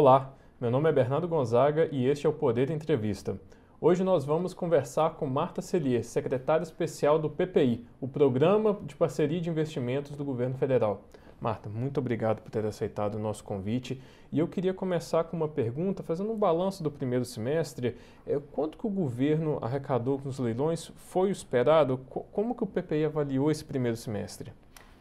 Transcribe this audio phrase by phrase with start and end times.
[0.00, 3.36] Olá, meu nome é Bernardo Gonzaga e este é o Poder Entrevista.
[3.80, 9.40] Hoje nós vamos conversar com Marta Celier, secretária especial do PPI, o Programa de Parceria
[9.40, 11.02] de Investimentos do Governo Federal.
[11.40, 14.00] Marta, muito obrigado por ter aceitado o nosso convite.
[14.30, 17.96] E eu queria começar com uma pergunta, fazendo um balanço do primeiro semestre.
[18.24, 20.92] É, quanto que o governo arrecadou nos leilões?
[20.94, 21.98] Foi o esperado?
[22.30, 24.52] Como que o PPI avaliou esse primeiro semestre?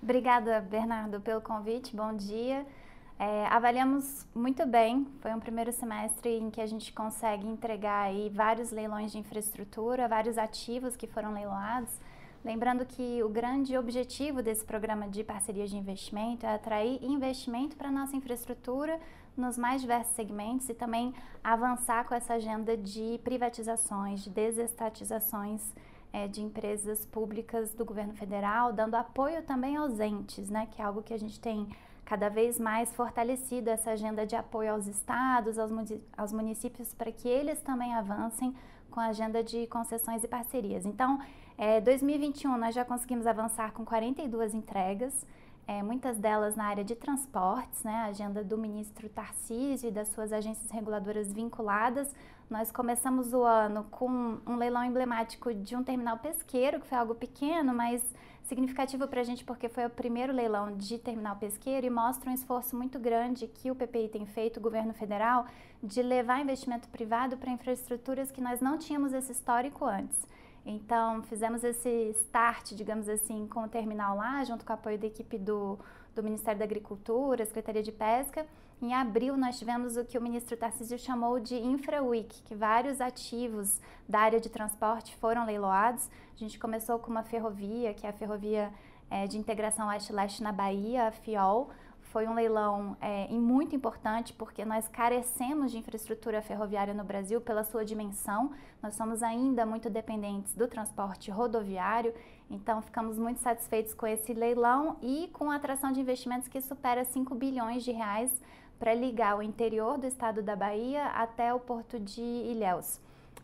[0.01, 1.95] Obrigada, Bernardo, pelo convite.
[1.95, 2.65] Bom dia.
[3.19, 8.29] É, avaliamos muito bem, foi um primeiro semestre em que a gente consegue entregar aí
[8.29, 11.89] vários leilões de infraestrutura, vários ativos que foram leiloados.
[12.45, 17.87] Lembrando que o grande objetivo desse programa de parceria de investimento é atrair investimento para
[17.89, 18.99] a nossa infraestrutura
[19.35, 21.11] nos mais diversos segmentos e também
[21.43, 25.61] avançar com essa agenda de privatizações, de desestatizações
[26.13, 30.85] é, de empresas públicas do governo federal, dando apoio também aos entes, né, que é
[30.85, 31.67] algo que a gente tem
[32.07, 37.59] cada vez mais fortalecido essa agenda de apoio aos estados, aos, municípios, para que eles
[37.59, 38.55] também avancem
[38.89, 40.85] com a agenda de concessões e parcerias.
[40.85, 41.19] Então,
[41.57, 45.27] é, 2021 nós já conseguimos avançar com 42 entregas,
[45.67, 50.07] é, muitas delas na área de transportes, né, a agenda do ministro Tarcísio e das
[50.07, 52.15] suas agências reguladoras vinculadas.
[52.49, 57.15] Nós começamos o ano com um leilão emblemático de um terminal pesqueiro, que foi algo
[57.15, 58.01] pequeno, mas
[58.47, 62.33] significativo para a gente porque foi o primeiro leilão de terminal pesqueiro e mostra um
[62.33, 65.45] esforço muito grande que o PPI tem feito, o governo federal,
[65.83, 70.25] de levar investimento privado para infraestruturas que nós não tínhamos esse histórico antes.
[70.65, 75.07] Então, fizemos esse start, digamos assim, com o terminal lá, junto com o apoio da
[75.07, 75.79] equipe do,
[76.13, 78.45] do Ministério da Agricultura, Secretaria de Pesca.
[78.79, 83.01] Em abril, nós tivemos o que o ministro Tarcísio chamou de Infra Week, que vários
[83.01, 86.07] ativos da área de transporte foram leiloados.
[86.35, 88.71] A gente começou com uma ferrovia, que é a Ferrovia
[89.09, 91.71] é, de Integração Oeste-Leste na Bahia, a FIOL,
[92.11, 97.63] foi um leilão é, muito importante porque nós carecemos de infraestrutura ferroviária no Brasil pela
[97.63, 98.51] sua dimensão.
[98.81, 102.13] Nós somos ainda muito dependentes do transporte rodoviário,
[102.49, 107.03] então ficamos muito satisfeitos com esse leilão e com a atração de investimentos que supera
[107.03, 108.31] 5 bilhões de reais
[108.79, 112.99] para ligar o interior do estado da Bahia até o porto de Ilhéus.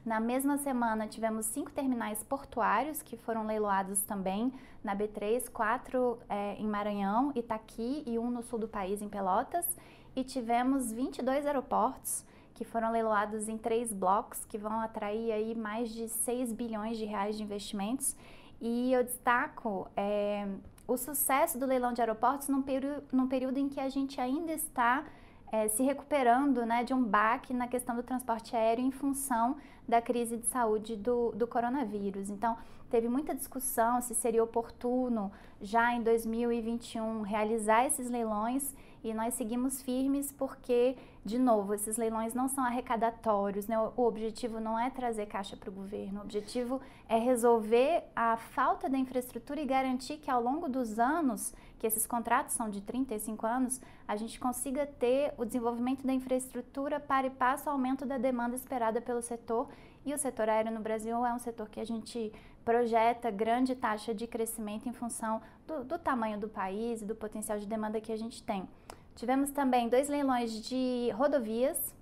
[0.06, 4.52] Na mesma semana, tivemos cinco terminais portuários que foram leiloados também
[4.84, 9.66] na B3, quatro é, em Maranhão, Itaqui e um no sul do país, em Pelotas.
[10.14, 15.90] E tivemos 22 aeroportos que foram leiloados em três blocos, que vão atrair aí mais
[15.90, 18.16] de 6 bilhões de reais de investimentos.
[18.60, 20.48] E eu destaco é,
[20.88, 22.64] o sucesso do leilão de aeroportos num,
[23.12, 25.06] num período em que a gente ainda está
[25.54, 29.56] é, se recuperando né, de um baque na questão do transporte aéreo em função
[29.88, 32.32] da crise de saúde do, do coronavírus.
[32.32, 32.58] Então,
[32.90, 35.32] teve muita discussão se seria oportuno
[35.62, 42.34] já em 2021 realizar esses leilões e nós seguimos firmes porque, de novo, esses leilões
[42.34, 43.78] não são arrecadatórios, né?
[43.78, 48.90] o objetivo não é trazer caixa para o governo, o objetivo é resolver a falta
[48.90, 53.46] da infraestrutura e garantir que ao longo dos anos, que esses contratos são de 35
[53.46, 58.18] anos, a gente consiga ter o desenvolvimento da infraestrutura para e passo ao aumento da
[58.18, 59.68] demanda esperada pelo setor.
[60.06, 62.32] E o setor aéreo no Brasil é um setor que a gente
[62.64, 67.60] projeta grande taxa de crescimento em função do, do tamanho do país e do potencial
[67.60, 68.66] de demanda que a gente tem.
[69.14, 71.94] Tivemos também dois leilões de rodovias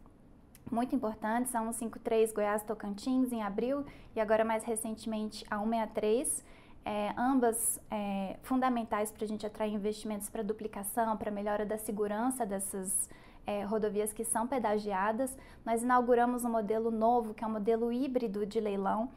[0.72, 3.84] muito importantes, a 153 Goiás Tocantins em abril
[4.16, 6.46] e agora mais recentemente a 163,
[6.84, 12.46] é, ambas é, fundamentais para a gente atrair investimentos para duplicação, para melhora da segurança
[12.46, 13.10] dessas
[13.46, 15.38] é, rodovias que são pedagiadas.
[15.66, 19.10] Nós inauguramos um modelo novo, que é um modelo híbrido de leilão,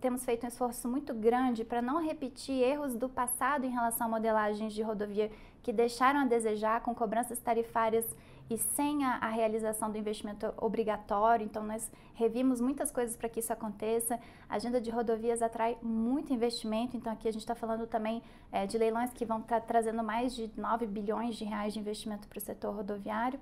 [0.00, 4.10] temos feito um esforço muito grande para não repetir erros do passado em relação a
[4.10, 5.32] modelagens de rodovia
[5.62, 8.04] que deixaram a desejar com cobranças tarifárias
[8.50, 11.44] e sem a, a realização do investimento obrigatório.
[11.44, 14.18] Então, nós revimos muitas coisas para que isso aconteça.
[14.48, 18.22] A agenda de rodovias atrai muito investimento, então aqui a gente está falando também
[18.52, 21.80] é, de leilões que vão estar tá trazendo mais de 9 bilhões de reais de
[21.80, 23.38] investimento para o setor rodoviário.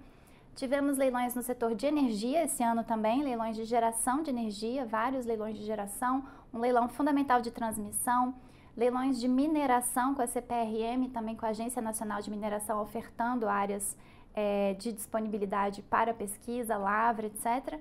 [0.54, 5.24] Tivemos leilões no setor de energia esse ano também, leilões de geração de energia, vários
[5.24, 8.34] leilões de geração, um leilão fundamental de transmissão,
[8.76, 13.96] leilões de mineração com a CPRM, também com a Agência Nacional de Mineração, ofertando áreas
[14.34, 17.78] é, de disponibilidade para pesquisa, lavra, etc.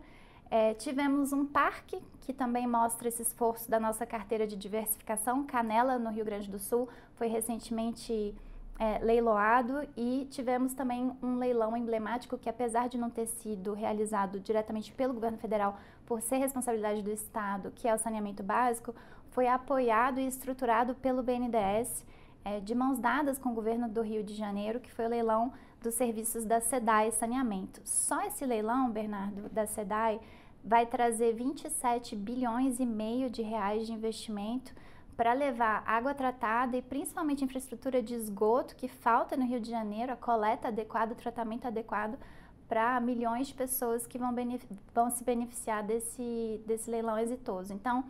[0.50, 5.98] É, tivemos um parque que também mostra esse esforço da nossa carteira de diversificação, Canela,
[5.98, 8.36] no Rio Grande do Sul, foi recentemente
[8.78, 14.40] é, leiloado e tivemos também um leilão emblemático que, apesar de não ter sido realizado
[14.40, 18.94] diretamente pelo governo federal, por ser responsabilidade do Estado, que é o saneamento básico,
[19.30, 22.04] foi apoiado e estruturado pelo BNDES,
[22.44, 25.54] é, de mãos dadas com o governo do Rio de Janeiro, que foi o leilão
[25.82, 27.82] dos serviços da SEDAI Saneamento.
[27.84, 30.20] Só esse leilão, Bernardo, da SEDAI,
[30.64, 34.74] vai trazer 27 bilhões e meio de reais de investimento
[35.18, 40.14] para levar água tratada e principalmente infraestrutura de esgoto que falta no Rio de Janeiro,
[40.14, 42.18] a coleta adequada, o tratamento adequado
[42.68, 44.34] para milhões de pessoas que vão,
[44.94, 47.74] vão, se beneficiar desse, desse leilão exitoso.
[47.74, 48.06] Então,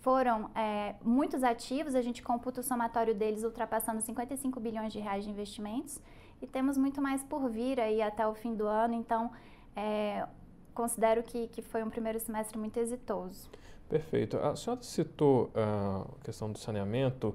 [0.00, 5.24] foram é, muitos ativos, a gente computa o somatório deles ultrapassando 55 bilhões de reais
[5.24, 6.00] de investimentos
[6.40, 9.30] e temos muito mais por vir aí até o fim do ano, então
[9.76, 10.26] é,
[10.74, 13.48] considero que, que foi um primeiro semestre muito exitoso.
[13.88, 14.36] Perfeito.
[14.38, 17.34] A senhora citou a questão do saneamento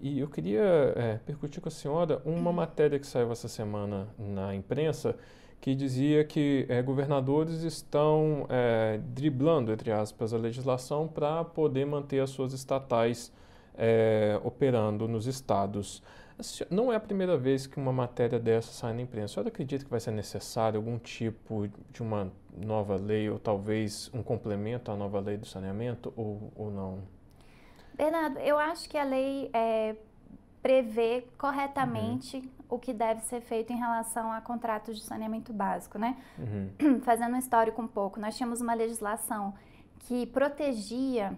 [0.00, 2.52] e eu queria é, percutir com a senhora uma uhum.
[2.52, 5.16] matéria que saiu essa semana na imprensa
[5.60, 12.18] que dizia que é, governadores estão é, driblando, entre aspas, a legislação para poder manter
[12.18, 13.32] as suas estatais
[13.78, 16.02] é, operando nos estados.
[16.70, 19.26] Não é a primeira vez que uma matéria dessa sai na imprensa.
[19.26, 24.10] A senhora acredita que vai ser necessário algum tipo de uma nova lei ou talvez
[24.12, 26.98] um complemento à nova lei do saneamento ou, ou não?
[27.94, 29.96] Bernardo, eu acho que a lei é,
[30.62, 32.50] prevê corretamente uhum.
[32.68, 36.16] o que deve ser feito em relação a contratos de saneamento básico, né?
[36.38, 37.00] Uhum.
[37.04, 39.54] Fazendo um histórico um pouco, nós tínhamos uma legislação
[40.00, 41.36] que protegia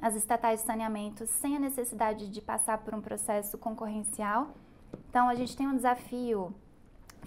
[0.00, 4.54] as estatais de saneamento sem a necessidade de passar por um processo concorrencial.
[5.08, 6.54] Então, a gente tem um desafio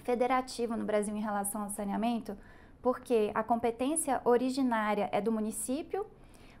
[0.04, 2.36] federativo no Brasil em relação ao saneamento,
[2.82, 6.06] porque a competência originária é do município,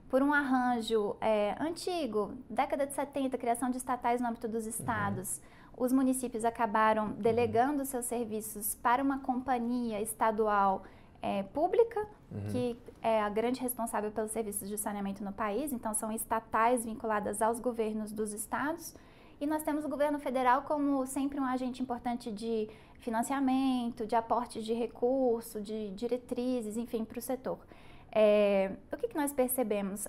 [0.08, 5.36] por um arranjo é, antigo, década de 70, criação de estatais no âmbito dos estados.
[5.38, 5.84] Uhum.
[5.84, 7.12] Os municípios acabaram uhum.
[7.12, 10.82] delegando seus serviços para uma companhia estadual
[11.22, 12.00] é, pública,
[12.30, 12.46] uhum.
[12.50, 17.42] que é a grande responsável pelos serviços de saneamento no país, então são estatais vinculadas
[17.42, 18.94] aos governos dos estados.
[19.40, 22.68] E nós temos o governo federal como sempre um agente importante de
[22.98, 27.58] financiamento, de aporte de recurso, de diretrizes, enfim, para o setor.
[28.12, 30.06] É, o que, que nós percebemos?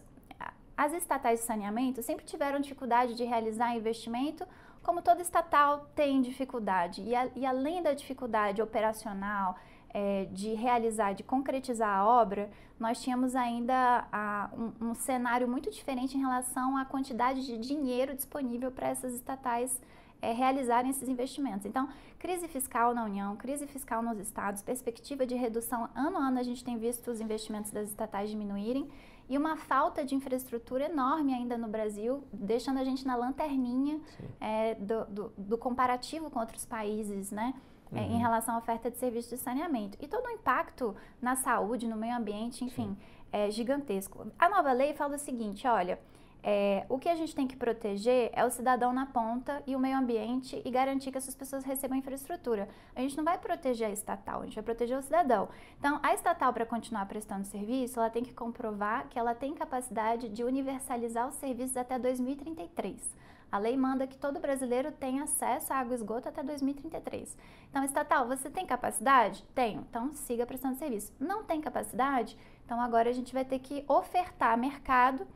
[0.75, 4.45] As estatais de saneamento sempre tiveram dificuldade de realizar investimento,
[4.83, 7.01] como todo estatal tem dificuldade.
[7.03, 9.55] E, a, e além da dificuldade operacional,
[9.93, 12.49] é, de realizar, de concretizar a obra,
[12.79, 18.15] nós tínhamos ainda a, um, um, cenário muito diferente em relação à quantidade de dinheiro
[18.15, 19.79] disponível para essas estatais
[20.21, 21.65] é, realizarem esses investimentos.
[21.65, 26.39] Então, crise fiscal na União, crise fiscal nos estados, perspectiva de redução ano a ano,
[26.39, 28.89] a gente tem visto os investimentos das estatais diminuírem
[29.29, 33.99] e uma falta de infraestrutura enorme ainda no Brasil, deixando a gente na lanterninha
[34.39, 37.53] é, do, do, do comparativo com outros países, né?
[37.91, 37.97] Uhum.
[37.97, 39.97] é, em relação à oferta de serviços de saneamento.
[40.01, 42.97] E todo o impacto na saúde, no meio ambiente, enfim, Sim.
[43.31, 44.27] é gigantesco.
[44.37, 45.99] A nova lei fala o seguinte: olha.
[46.43, 49.79] É, o que a gente tem que proteger é o cidadão na ponta e o
[49.79, 52.67] meio ambiente e garantir que essas pessoas recebam infraestrutura.
[52.95, 55.49] A gente não vai proteger a estatal, a gente vai proteger o cidadão.
[55.77, 60.29] Então, a estatal, para continuar prestando serviço, ela tem que comprovar que ela tem capacidade
[60.29, 63.21] de universalizar os serviços até 2033.
[63.51, 67.37] A lei manda que todo brasileiro tenha acesso à água e esgoto até 2033.
[67.69, 69.43] Então, estatal, você tem capacidade?
[69.53, 69.85] Tenho.
[69.89, 71.11] Então, siga prestando serviço.
[71.19, 72.37] Não tem capacidade?
[72.65, 75.27] Então, agora a gente vai ter que ofertar mercado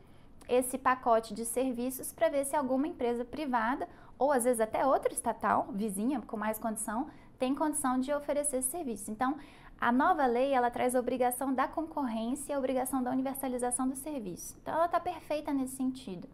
[0.48, 3.88] esse pacote de serviços para ver se alguma empresa privada
[4.18, 8.70] ou às vezes até outra estatal, vizinha, com mais condição, tem condição de oferecer esse
[8.70, 9.10] serviço.
[9.10, 9.36] Então,
[9.78, 13.96] a nova lei ela traz a obrigação da concorrência e a obrigação da universalização do
[13.96, 14.56] serviço.
[14.62, 16.26] Então, ela está perfeita nesse sentido.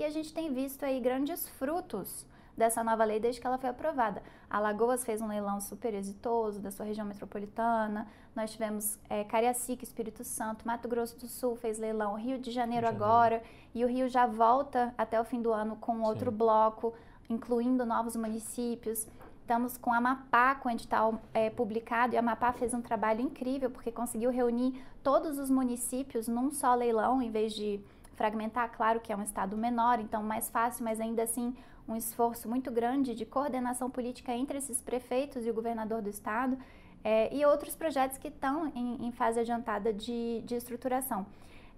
[0.00, 2.24] E a gente tem visto aí grandes frutos
[2.56, 4.22] dessa nova lei desde que ela foi aprovada.
[4.48, 10.24] Alagoas fez um leilão super exitoso da sua região metropolitana, nós tivemos é, Cariacica, Espírito
[10.24, 13.04] Santo, Mato Grosso do Sul fez leilão, Rio de Janeiro, Janeiro.
[13.04, 13.42] agora,
[13.74, 16.36] e o Rio já volta até o fim do ano com outro Sim.
[16.38, 16.94] bloco,
[17.28, 19.06] incluindo novos municípios.
[19.42, 23.20] Estamos com a Amapá com o edital é, publicado e a Amapá fez um trabalho
[23.20, 27.84] incrível porque conseguiu reunir todos os municípios num só leilão em vez de
[28.20, 31.56] fragmentar, claro que é um estado menor, então mais fácil, mas ainda assim
[31.88, 36.58] um esforço muito grande de coordenação política entre esses prefeitos e o governador do estado,
[37.02, 41.24] é, e outros projetos que estão em, em fase adiantada de, de estruturação.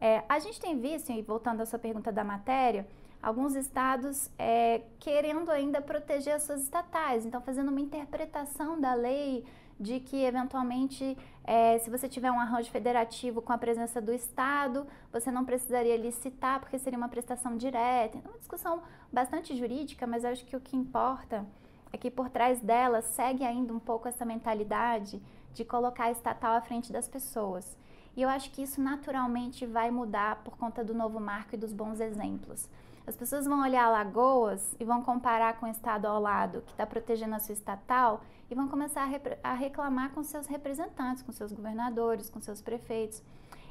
[0.01, 2.89] É, a gente tem visto, e voltando à sua pergunta da matéria,
[3.23, 9.45] alguns estados é, querendo ainda proteger as suas estatais, então fazendo uma interpretação da lei
[9.83, 14.87] de que eventualmente, é, se você tiver um arranjo federativo com a presença do Estado,
[15.13, 18.17] você não precisaria licitar porque seria uma prestação direta.
[18.17, 18.81] É uma discussão
[19.13, 21.45] bastante jurídica, mas acho que o que importa
[21.93, 25.21] é que por trás dela segue ainda um pouco essa mentalidade
[25.53, 27.77] de colocar a estatal à frente das pessoas.
[28.17, 31.73] E eu acho que isso naturalmente vai mudar por conta do novo marco e dos
[31.73, 32.69] bons exemplos.
[33.05, 36.87] As pessoas vão olhar Lagoas e vão comparar com o estado ao lado que está
[36.87, 38.21] protegendo a sua estatal
[38.53, 43.23] e vão começar a, a reclamar com seus representantes, com seus governadores, com seus prefeitos.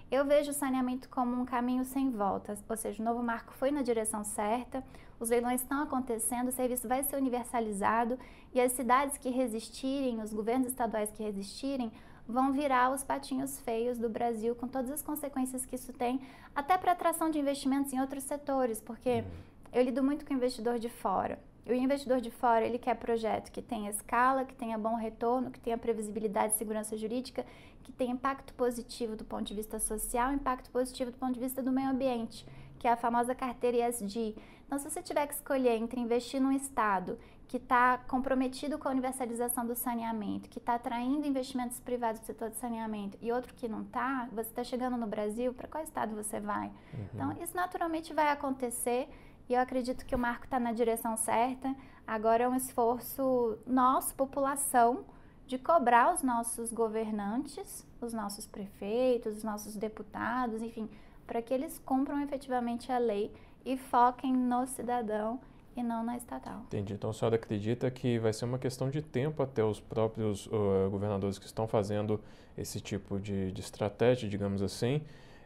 [0.10, 3.70] Eu vejo o saneamento como um caminho sem volta, ou seja, o novo marco foi
[3.70, 4.84] na direção certa,
[5.20, 8.18] os leilões estão acontecendo, o serviço vai ser universalizado
[8.54, 11.92] e as cidades que resistirem, os governos estaduais que resistirem,
[12.28, 16.20] vão virar os patinhos feios do Brasil, com todas as consequências que isso tem,
[16.56, 19.24] até para atração de investimentos em outros setores, porque
[19.72, 21.40] eu lido muito com investidor de fora.
[21.66, 25.52] E o investidor de fora, ele quer projeto que tenha escala, que tenha bom retorno,
[25.52, 27.46] que tenha previsibilidade e segurança jurídica,
[27.84, 31.62] que tenha impacto positivo do ponto de vista social, impacto positivo do ponto de vista
[31.62, 32.46] do meio ambiente,
[32.80, 34.36] que é a famosa carteira ESG.
[34.66, 38.92] Então, se você tiver que escolher entre investir num estado que está comprometido com a
[38.92, 43.68] universalização do saneamento, que está atraindo investimentos privados do setor de saneamento e outro que
[43.68, 46.68] não está, você está chegando no Brasil, para qual estado você vai?
[46.68, 47.06] Uhum.
[47.14, 49.10] Então, isso naturalmente vai acontecer
[49.52, 51.76] e eu acredito que o marco está na direção certa.
[52.08, 55.04] Agora é um esforço nosso, população,
[55.46, 60.90] de cobrar os nossos governantes, os nossos prefeitos, os nossos deputados, enfim,
[61.28, 63.30] para que eles cumpram efetivamente a lei
[63.66, 65.38] e foquem no cidadão
[65.76, 66.62] e não na estatal.
[66.68, 66.94] Entendi.
[66.94, 70.90] Então a senhora acredita que vai ser uma questão de tempo até os próprios uh,
[70.90, 72.22] governadores que estão fazendo
[72.58, 75.02] esse tipo de, de estratégia, digamos assim,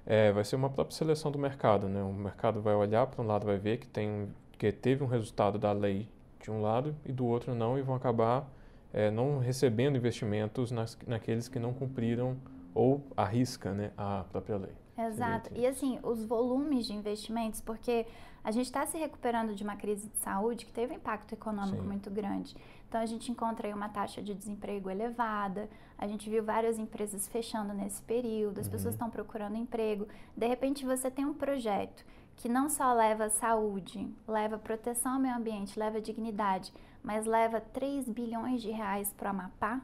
[0.05, 2.01] é, vai ser uma própria seleção do mercado, né?
[2.03, 5.59] O mercado vai olhar para um lado, vai ver que tem que teve um resultado
[5.59, 6.07] da lei
[6.41, 8.49] de um lado e do outro não e vão acabar
[8.93, 12.37] é, não recebendo investimentos nas, naqueles que não cumpriram
[12.73, 14.71] ou arrisca, né, a própria lei.
[14.97, 15.49] Exato.
[15.53, 18.05] E assim, os volumes de investimentos, porque
[18.45, 21.81] a gente está se recuperando de uma crise de saúde que teve um impacto econômico
[21.81, 21.87] Sim.
[21.87, 22.55] muito grande.
[22.87, 27.27] Então a gente encontra aí uma taxa de desemprego elevada, a gente viu várias empresas
[27.27, 28.71] fechando nesse período, as uhum.
[28.71, 30.07] pessoas estão procurando emprego.
[30.37, 32.05] De repente você tem um projeto
[32.37, 36.71] que não só leva saúde, leva proteção ao meio ambiente, leva dignidade,
[37.01, 39.81] mas leva 3 bilhões de reais para o Amapá,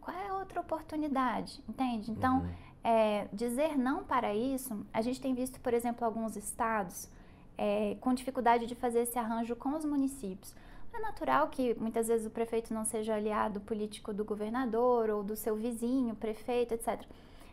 [0.00, 1.62] qual é a outra oportunidade?
[1.68, 2.10] Entende?
[2.10, 7.08] Então, uhum é, dizer não para isso, a gente tem visto, por exemplo, alguns estados
[7.56, 10.54] é, com dificuldade de fazer esse arranjo com os municípios.
[10.92, 15.34] É natural que muitas vezes o prefeito não seja aliado político do governador ou do
[15.34, 17.02] seu vizinho, prefeito, etc.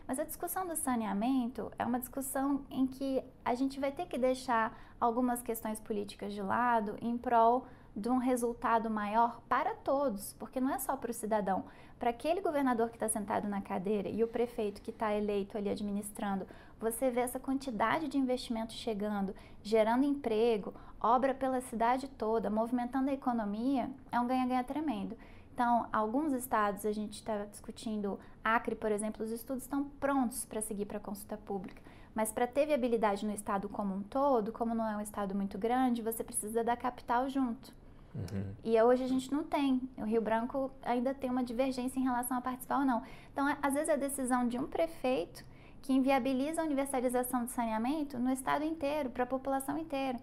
[0.08, 4.17] Mas a discussão do saneamento é uma discussão em que a gente vai ter que
[4.17, 7.65] deixar algumas questões políticas de lado em prol
[7.96, 11.65] de um resultado maior para todos, porque não é só para o cidadão.
[12.00, 15.70] Para aquele governador que está sentado na cadeira e o prefeito que está eleito ali
[15.70, 16.48] administrando,
[16.82, 23.14] você vê essa quantidade de investimento chegando, gerando emprego, obra pela cidade toda, movimentando a
[23.14, 25.16] economia, é um ganha-ganha tremendo.
[25.54, 30.62] Então, alguns estados, a gente está discutindo, Acre, por exemplo, os estudos estão prontos para
[30.62, 31.82] seguir para a consulta pública.
[32.14, 35.58] Mas para ter viabilidade no estado como um todo, como não é um estado muito
[35.58, 37.74] grande, você precisa da capital junto.
[38.14, 38.54] Uhum.
[38.64, 39.82] E hoje a gente não tem.
[39.98, 43.02] O Rio Branco ainda tem uma divergência em relação a participar ou não.
[43.32, 45.46] Então, é, às vezes, a decisão de um prefeito
[45.82, 50.20] que inviabiliza a universalização do saneamento no estado inteiro, para a população inteira.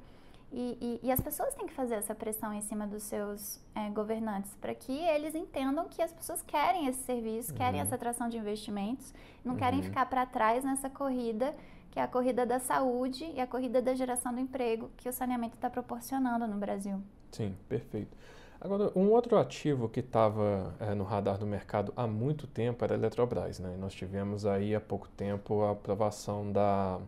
[0.50, 3.90] E, e, e, as pessoas têm que fazer essa pressão em cima dos seus é,
[3.90, 7.58] governantes para que eles entendam que as pessoas querem esse serviço, uhum.
[7.58, 9.12] querem essa atração de investimentos,
[9.44, 9.58] não uhum.
[9.58, 11.54] querem ficar para trás nessa corrida
[11.90, 15.12] que é a corrida da saúde e a corrida da geração do emprego que o
[15.12, 17.02] saneamento está proporcionando no Brasil.
[17.32, 18.16] Sim, perfeito.
[18.60, 22.94] Agora, um outro ativo que estava é, no radar do mercado há muito tempo era
[22.94, 23.60] a Eletrobras.
[23.60, 23.76] Né?
[23.78, 26.98] Nós tivemos aí há pouco tempo a aprovação da,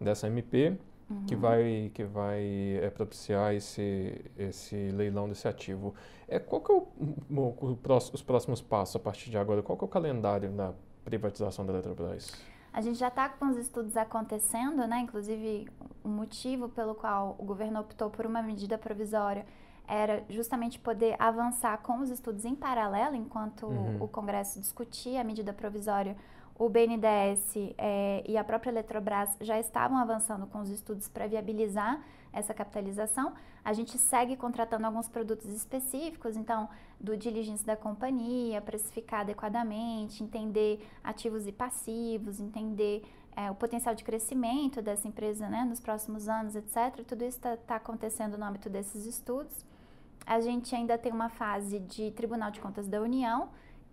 [0.00, 0.78] dessa MP,
[1.10, 1.26] uhum.
[1.26, 5.94] que vai, que vai é, propiciar esse, esse leilão desse ativo.
[6.28, 6.86] É, qual que é o,
[7.28, 7.78] o, o,
[8.12, 9.62] os próximos passos a partir de agora?
[9.62, 10.72] Qual que é o calendário da
[11.04, 12.32] privatização da Eletrobras?
[12.72, 15.00] A gente já está com os estudos acontecendo, né?
[15.00, 15.68] Inclusive,
[16.02, 19.44] o motivo pelo qual o governo optou por uma medida provisória
[19.86, 24.02] era justamente poder avançar com os estudos em paralelo, enquanto uhum.
[24.02, 26.16] o Congresso discutia a medida provisória.
[26.56, 32.00] O BNDES é, e a própria Eletrobras já estavam avançando com os estudos para viabilizar
[32.32, 33.32] essa capitalização.
[33.64, 36.68] A gente segue contratando alguns produtos específicos, então,
[37.00, 43.02] do diligence da companhia, precificar adequadamente, entender ativos e passivos, entender
[43.36, 47.04] é, o potencial de crescimento dessa empresa né, nos próximos anos, etc.
[47.06, 49.64] Tudo isso está tá acontecendo no âmbito desses estudos.
[50.26, 53.48] A gente ainda tem uma fase de Tribunal de Contas da União,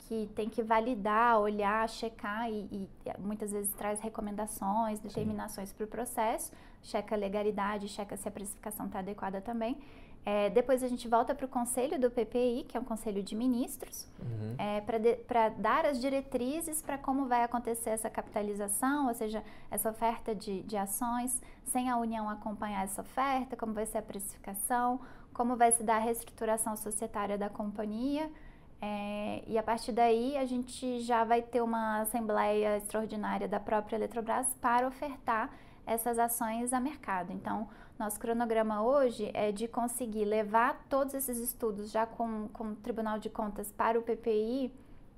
[0.07, 5.88] que tem que validar, olhar, checar e, e muitas vezes traz recomendações, determinações para o
[5.88, 9.77] processo, checa a legalidade, checa se a precificação está adequada também.
[10.23, 13.35] É, depois a gente volta para o conselho do PPI, que é um conselho de
[13.35, 14.55] ministros, uhum.
[14.57, 20.35] é, para dar as diretrizes para como vai acontecer essa capitalização, ou seja, essa oferta
[20.35, 25.00] de, de ações, sem a União acompanhar essa oferta, como vai ser a precificação,
[25.33, 28.29] como vai se dar a reestruturação societária da companhia.
[28.81, 33.95] É, e a partir daí a gente já vai ter uma assembleia extraordinária da própria
[33.95, 35.51] Eletrobras para ofertar
[35.85, 37.31] essas ações a mercado.
[37.31, 37.67] Então,
[38.00, 43.19] nosso cronograma hoje é de conseguir levar todos esses estudos já com, com o Tribunal
[43.19, 44.73] de Contas para o PPI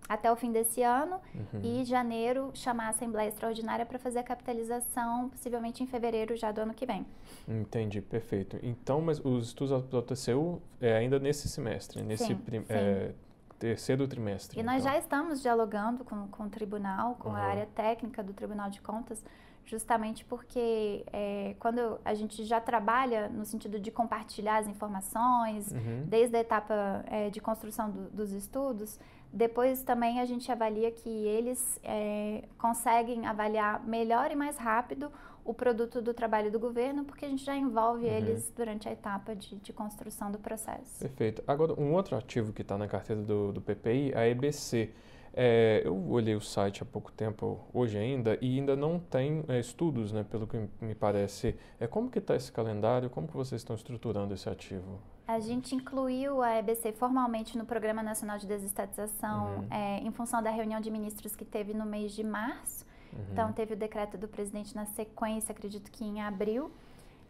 [0.08, 1.62] até o fim desse ano uhum.
[1.64, 6.62] e janeiro chamar a Assembleia Extraordinária para fazer a capitalização, possivelmente em fevereiro já do
[6.62, 7.06] ano que vem.
[7.48, 8.60] Entendi, perfeito.
[8.62, 12.66] Então, mas os estudos do TCU é ainda nesse semestre, nesse sim, sim.
[12.70, 13.14] É,
[13.58, 14.60] terceiro trimestre.
[14.60, 14.74] E então.
[14.74, 17.36] nós já estamos dialogando com, com o tribunal, com uhum.
[17.36, 19.24] a área técnica do Tribunal de Contas,
[19.66, 26.06] justamente porque é, quando a gente já trabalha no sentido de compartilhar as informações, uhum.
[26.06, 29.00] desde a etapa é, de construção do, dos estudos,
[29.32, 35.12] depois também a gente avalia que eles é, conseguem avaliar melhor e mais rápido
[35.46, 38.14] o produto do trabalho do governo, porque a gente já envolve uhum.
[38.14, 41.00] eles durante a etapa de, de, construção do processo.
[41.00, 41.44] Perfeito.
[41.48, 44.94] Agora, um outro ativo que está na carteira do, do PPI, a EBC.
[45.34, 49.60] É, eu olhei o site há pouco tempo, hoje ainda, e ainda não tem é,
[49.60, 51.56] estudos, né, pelo que me parece.
[51.80, 53.10] É, como que está esse calendário?
[53.10, 55.00] Como que vocês estão estruturando esse ativo?
[55.28, 59.68] A gente incluiu a EBC formalmente no Programa Nacional de Desestatização uhum.
[59.72, 62.86] é, em função da reunião de ministros que teve no mês de março.
[63.12, 63.20] Uhum.
[63.32, 66.72] Então, teve o decreto do presidente na sequência, acredito que em abril.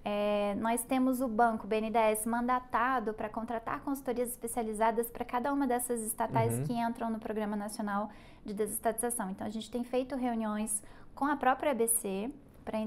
[0.06, 6.02] É, nós temos o banco BNDES mandatado para contratar consultorias especializadas para cada uma dessas
[6.02, 6.64] estatais uhum.
[6.66, 8.10] que entram no Programa Nacional
[8.44, 9.30] de Desestatização.
[9.30, 10.84] Então, a gente tem feito reuniões
[11.16, 12.30] com a própria ABC
[12.66, 12.80] para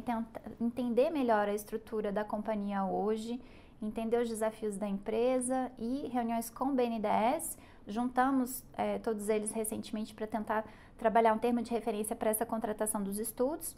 [0.61, 3.40] entender melhor a estrutura da companhia hoje,
[3.80, 7.56] entender os desafios da empresa e reuniões com o BNDES.
[7.87, 10.64] Juntamos é, todos eles recentemente para tentar
[10.99, 13.76] trabalhar um termo de referência para essa contratação dos estudos.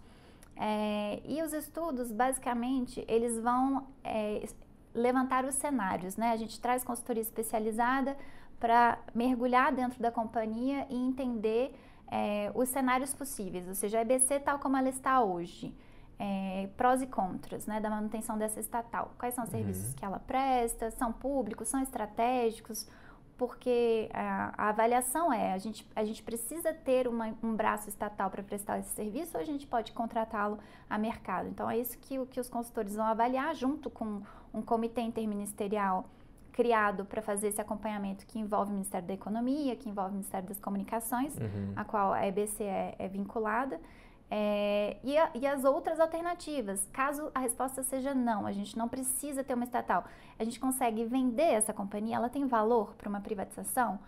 [0.60, 4.44] É, e os estudos, basicamente, eles vão é,
[4.92, 6.32] levantar os cenários, né?
[6.32, 8.16] A gente traz consultoria especializada
[8.58, 11.72] para mergulhar dentro da companhia e entender
[12.10, 15.72] é, os cenários possíveis, ou seja, a EBC tal como ela está hoje,
[16.18, 19.12] é, prós e contras né, da manutenção dessa estatal.
[19.16, 19.58] Quais são os uhum.
[19.58, 20.90] serviços que ela presta?
[20.90, 21.68] São públicos?
[21.68, 22.88] São estratégicos?
[23.38, 28.28] Porque a, a, avaliação é a gente, a gente precisa ter uma, um braço estatal
[28.28, 30.58] para prestar esse serviço ou a gente pode contratá-lo
[30.90, 31.48] a mercado.
[31.48, 34.20] Então é isso que, que os consultores vão avaliar junto com
[34.52, 36.04] um comitê interministerial
[36.50, 40.48] criado para fazer esse acompanhamento que envolve o Ministério da Economia, que envolve o Ministério
[40.48, 41.72] das Comunicações, uhum.
[41.76, 43.80] a qual a EBC é, é vinculada.
[44.30, 48.86] É, e, a, e, as outras alternativas, caso a resposta seja não, a gente não
[48.86, 50.04] precisa ter uma estatal,
[50.38, 53.98] a gente consegue vender essa companhia, ela tem valor para uma privatização?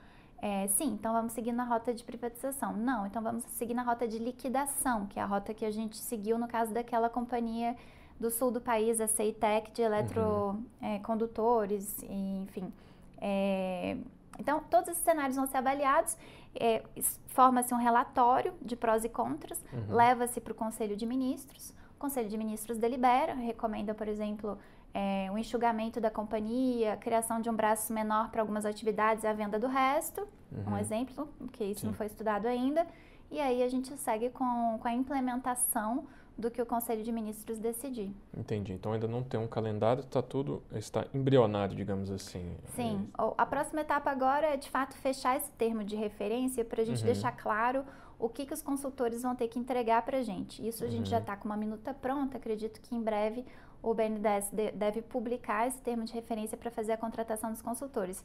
[0.42, 2.74] É, sim, então vamos seguir na rota de privatização.
[2.74, 5.98] Não, então vamos seguir na rota de liquidação, que é a rota que a gente
[5.98, 7.76] seguiu no caso daquela companhia
[8.18, 12.08] do sul do país, a CEITEC, de eletrocondutores, uhum.
[12.08, 12.72] é, enfim.
[13.18, 13.98] É,
[14.38, 16.16] então, todos esses cenários vão ser avaliados
[16.54, 16.82] é,
[17.28, 19.94] forma-se um relatório de prós e contras, uhum.
[19.94, 24.58] leva-se para o Conselho de Ministros, o Conselho de Ministros delibera, recomenda, por exemplo,
[24.92, 29.26] é, o enxugamento da companhia, a criação de um braço menor para algumas atividades e
[29.26, 30.74] a venda do resto, uhum.
[30.74, 31.88] um exemplo, porque isso Sim.
[31.88, 32.86] não foi estudado ainda,
[33.30, 36.06] e aí a gente segue com, com a implementação
[36.40, 38.12] do que o Conselho de Ministros decidir.
[38.36, 38.72] Entendi.
[38.72, 42.56] Então ainda não tem um calendário, está tudo está embrionário, digamos assim.
[42.74, 43.08] Sim.
[43.18, 46.84] É a próxima etapa agora é de fato fechar esse termo de referência para a
[46.84, 47.06] gente uhum.
[47.06, 47.84] deixar claro
[48.18, 50.66] o que, que os consultores vão ter que entregar para a gente.
[50.66, 51.10] Isso a gente uhum.
[51.10, 52.36] já está com uma minuta pronta.
[52.36, 53.44] Acredito que em breve
[53.82, 58.22] o BNDES deve publicar esse termo de referência para fazer a contratação dos consultores.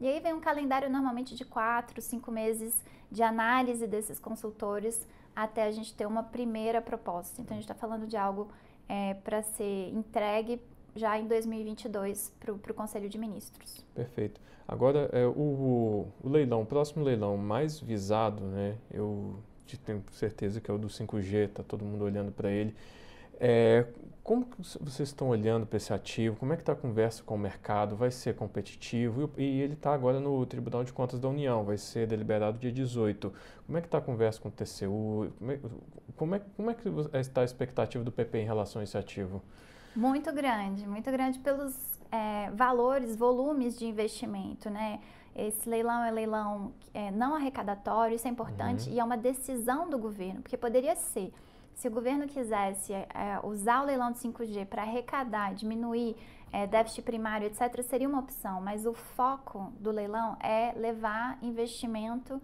[0.00, 5.64] E aí vem um calendário normalmente de quatro, cinco meses de análise desses consultores até
[5.64, 7.40] a gente ter uma primeira proposta.
[7.40, 8.48] Então, a gente está falando de algo
[8.88, 10.60] é, para ser entregue
[10.94, 13.84] já em 2022 para o Conselho de Ministros.
[13.94, 14.40] Perfeito.
[14.66, 19.36] Agora, é, o, o, leilão, o próximo leilão mais visado, né, eu
[19.84, 22.74] tenho certeza que é o do 5G, está todo mundo olhando para ele.
[23.44, 23.86] É,
[24.22, 24.46] como
[24.80, 26.36] vocês estão olhando para esse ativo?
[26.36, 27.96] Como é que está a conversa com o mercado?
[27.96, 29.28] Vai ser competitivo?
[29.36, 33.32] E, ele está agora no Tribunal de Contas da União, vai ser deliberado dia 18.
[33.66, 35.32] Como é que está a conversa com o TCU?
[35.36, 35.58] Como é,
[36.16, 39.42] como é, como é que está a expectativa do PP em relação a esse ativo?
[39.96, 41.74] Muito grande, muito grande pelos
[42.12, 45.00] é, valores, volumes de investimento, né?
[45.34, 48.94] Esse leilão é leilão é, não arrecadatório, isso é importante, uhum.
[48.94, 51.32] e é uma decisão do governo, porque poderia ser
[51.74, 53.06] se o governo quisesse é,
[53.42, 56.16] usar o leilão de 5G para arrecadar, diminuir
[56.52, 62.40] é, déficit primário, etc., seria uma opção, mas o foco do leilão é levar investimento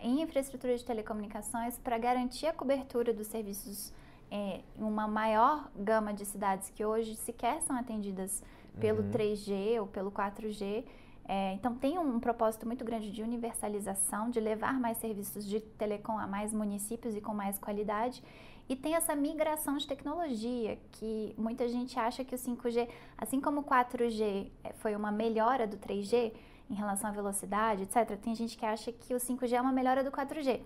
[0.00, 3.92] em infraestrutura de telecomunicações para garantir a cobertura dos serviços
[4.30, 8.42] é, em uma maior gama de cidades que hoje sequer são atendidas
[8.78, 9.10] pelo uhum.
[9.10, 10.84] 3G ou pelo 4G.
[11.26, 16.18] É, então, tem um, propósito muito grande de universalização, de levar mais serviços de telecom
[16.18, 18.22] a mais municípios e com mais qualidade.
[18.68, 23.60] E tem essa migração de tecnologia, que muita gente acha que o 5G, assim como
[23.60, 26.32] o 4G é, foi uma melhora do 3G
[26.70, 30.04] em relação à velocidade, etc., tem gente que acha que o 5G é uma melhora
[30.04, 30.60] do 4G.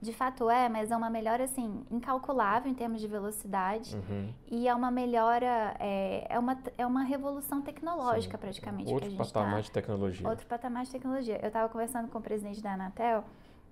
[0.00, 4.32] De fato é, mas é uma melhora assim incalculável em termos de velocidade uhum.
[4.46, 8.40] e é uma melhora, é, é, uma, é uma revolução tecnológica Sim.
[8.40, 8.92] praticamente.
[8.92, 10.28] Outro patamar tá, de tecnologia.
[10.28, 11.40] Outro patamar de tecnologia.
[11.42, 13.24] Eu estava conversando com o presidente da Anatel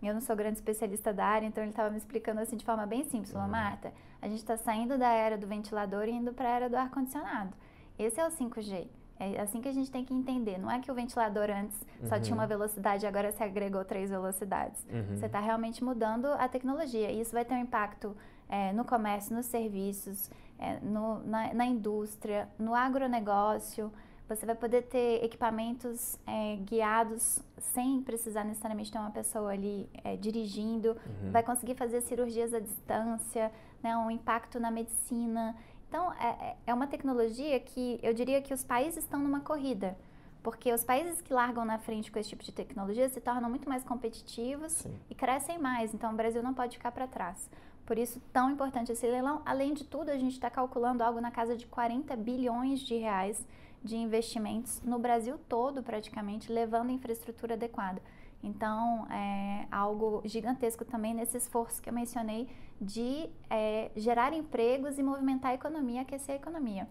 [0.02, 2.86] eu não sou grande especialista da área, então ele estava me explicando assim de forma
[2.86, 3.32] bem simples.
[3.32, 3.52] Falou, uhum.
[3.52, 6.76] Marta, a gente está saindo da era do ventilador e indo para a era do
[6.76, 7.54] ar-condicionado.
[7.98, 8.88] Esse é o 5G.
[9.18, 10.58] É assim que a gente tem que entender.
[10.58, 12.08] Não é que o ventilador antes uhum.
[12.08, 12.48] só tinha uma uhum.
[12.48, 14.84] velocidade, agora se agregou três velocidades.
[14.90, 15.16] Uhum.
[15.16, 17.10] Você está realmente mudando a tecnologia.
[17.10, 18.14] E isso vai ter um impacto
[18.48, 23.90] é, no comércio, nos serviços, é, no, na, na indústria, no agronegócio.
[24.28, 30.16] Você vai poder ter equipamentos é, guiados sem precisar necessariamente ter uma pessoa ali é,
[30.16, 30.90] dirigindo.
[30.90, 31.30] Uhum.
[31.30, 33.52] Vai conseguir fazer cirurgias à distância,
[33.82, 35.54] né, um impacto na medicina.
[35.88, 39.96] Então, é, é, é uma tecnologia que eu diria que os países estão numa corrida.
[40.42, 43.68] Porque os países que largam na frente com esse tipo de tecnologia se tornam muito
[43.68, 44.96] mais competitivos Sim.
[45.10, 45.92] e crescem mais.
[45.92, 47.50] Então, o Brasil não pode ficar para trás.
[47.84, 49.42] Por isso, tão importante esse leilão.
[49.44, 53.44] Além de tudo, a gente está calculando algo na casa de 40 bilhões de reais
[53.82, 58.00] de investimentos no Brasil todo, praticamente, levando infraestrutura adequada.
[58.42, 62.48] Então, é algo gigantesco também nesse esforço que eu mencionei
[62.80, 66.88] de é, gerar empregos e movimentar a economia, aquecer a economia.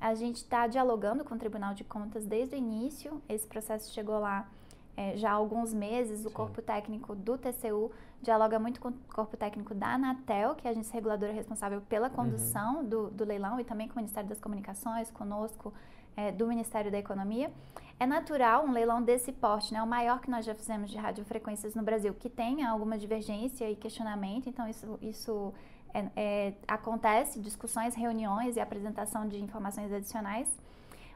[0.00, 4.18] A gente está dialogando com o Tribunal de Contas desde o início, esse processo chegou
[4.18, 4.48] lá
[4.96, 6.24] é, já há alguns meses.
[6.24, 6.34] O Sim.
[6.34, 7.90] corpo técnico do TCU
[8.22, 12.08] dialoga muito com o corpo técnico da Anatel, que é a agência reguladora responsável pela
[12.08, 12.88] condução uhum.
[12.88, 15.72] do, do leilão, e também com o Ministério das Comunicações, conosco
[16.16, 17.50] é, do Ministério da Economia.
[17.98, 21.74] É natural um leilão desse porte, né, o maior que nós já fizemos de radiofrequências
[21.74, 25.54] no Brasil, que tenha alguma divergência e questionamento, então isso, isso
[25.92, 30.48] é, é, acontece, discussões, reuniões e apresentação de informações adicionais.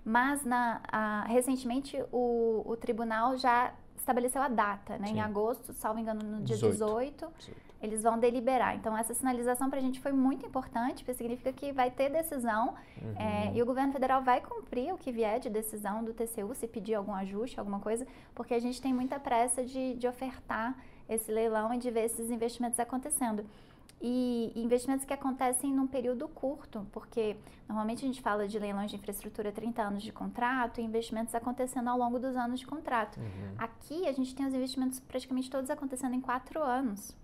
[0.04, 5.98] Mas na, a, recentemente o, o tribunal já estabeleceu a data, né, em agosto, salvo
[5.98, 7.26] engano, no dia 18.
[7.38, 7.67] 18.
[7.80, 8.76] 18 eles vão deliberar.
[8.76, 12.74] Então, essa sinalização para a gente foi muito importante, porque significa que vai ter decisão
[13.00, 13.14] uhum.
[13.16, 16.66] é, e o governo federal vai cumprir o que vier de decisão do TCU, se
[16.66, 20.76] pedir algum ajuste, alguma coisa, porque a gente tem muita pressa de, de ofertar
[21.08, 23.44] esse leilão e de ver esses investimentos acontecendo.
[24.00, 27.36] E investimentos que acontecem num período curto, porque
[27.68, 31.88] normalmente a gente fala de leilões de infraestrutura 30 anos de contrato e investimentos acontecendo
[31.88, 33.18] ao longo dos anos de contrato.
[33.18, 33.54] Uhum.
[33.58, 37.16] Aqui a gente tem os investimentos praticamente todos acontecendo em quatro anos.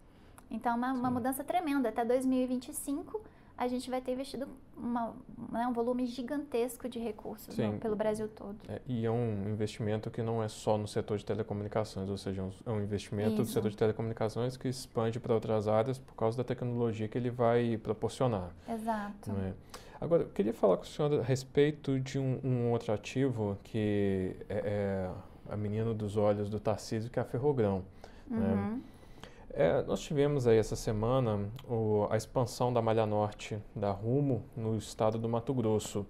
[0.55, 1.89] Então, uma, uma mudança tremenda.
[1.89, 3.21] Até 2025,
[3.57, 5.15] a gente vai ter investido uma,
[5.51, 8.57] né, um volume gigantesco de recursos no, pelo Brasil todo.
[8.69, 12.45] É, e é um investimento que não é só no setor de telecomunicações, ou seja,
[12.65, 13.43] é um investimento Isso.
[13.43, 17.31] do setor de telecomunicações que expande para outras áreas por causa da tecnologia que ele
[17.31, 18.51] vai proporcionar.
[18.69, 19.31] Exato.
[19.31, 19.53] É?
[20.01, 24.37] Agora, eu queria falar com a senhora a respeito de um, um outro ativo que
[24.49, 25.11] é, é,
[25.49, 27.85] a menina dos olhos do Tarcísio, que é a Ferrogrão.
[28.29, 28.39] Né?
[28.39, 28.71] Uhum.
[28.75, 28.81] Né?
[29.57, 34.77] É, nós tivemos aí essa semana o, a expansão da Malha Norte da Rumo no
[34.77, 36.05] estado do Mato Grosso.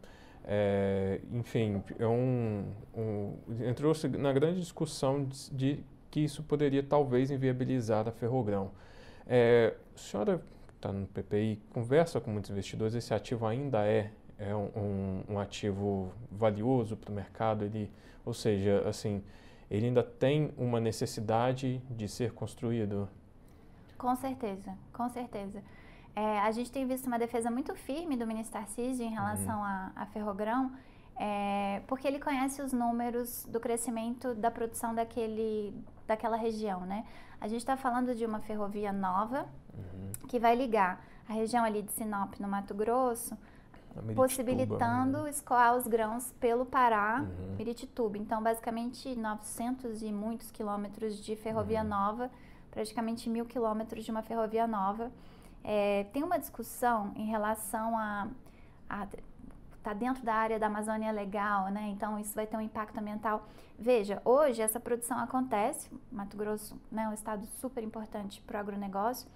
[0.46, 2.64] É, enfim, é um,
[2.96, 3.34] um,
[3.68, 8.70] entrou-se na grande discussão de, de, que isso poderia talvez inviabilizar a Ferrogrão.
[9.26, 10.40] É, a senhora
[10.74, 16.10] está no PPI, conversa com muitos investidores, esse ativo ainda é, é um, um ativo
[16.32, 17.90] valioso para o mercado, ele,
[18.24, 19.22] ou seja, assim,
[19.70, 23.06] ele ainda tem uma necessidade de ser construído?
[23.98, 25.62] Com certeza, com certeza.
[26.16, 29.64] É, a gente tem visto uma defesa muito firme do ministro Tarcísio em relação uhum.
[29.64, 30.72] a, a Ferrogrão,
[31.16, 35.74] é, porque ele conhece os números do crescimento da produção daquele,
[36.06, 37.04] daquela região, né?
[37.40, 40.12] A gente está falando de uma ferrovia nova uhum.
[40.28, 43.36] que vai ligar a região ali de Sinop, no Mato Grosso,
[44.14, 45.30] possibilitando né?
[45.30, 47.56] escoar os grãos pelo Pará, uhum.
[47.56, 48.18] Miritituba.
[48.18, 51.88] Então, basicamente, 900 e muitos quilômetros de ferrovia uhum.
[51.88, 52.30] nova
[52.74, 55.12] praticamente mil quilômetros de uma ferrovia nova.
[55.62, 58.28] É, tem uma discussão em relação a,
[58.90, 59.06] a
[59.78, 61.88] está dentro da área da Amazônia Legal, né?
[61.90, 63.46] Então isso vai ter um impacto ambiental.
[63.78, 69.28] Veja, hoje essa produção acontece, Mato Grosso, né, um estado super importante para o agronegócio.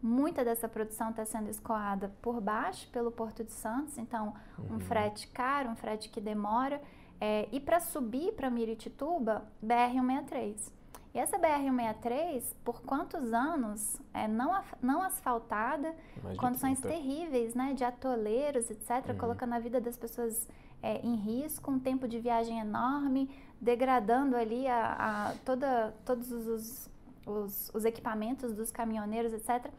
[0.00, 4.32] Muita dessa produção está sendo escoada por baixo, pelo Porto de Santos, então
[4.70, 4.80] um Uhum.
[4.80, 6.80] frete caro, um frete que demora.
[7.20, 10.70] É, e para subir para Miritituba, BR-163.
[11.16, 16.94] E essa BR-163, por quantos anos é, não, não asfaltada, Mais condições 30.
[16.94, 19.16] terríveis, né, de atoleiros, etc., Uhum.
[19.16, 20.46] colocando a vida das pessoas
[20.82, 26.90] é, em risco, um tempo de viagem enorme, degradando ali a, a toda, todos os,
[27.26, 29.70] os, os equipamentos dos caminhoneiros, etc.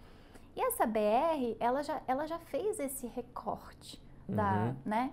[0.55, 4.75] E essa BR, ela já, ela já fez esse recorte da, Uhum.
[4.83, 5.11] né,